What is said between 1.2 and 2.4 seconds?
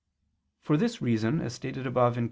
as stated above (Q.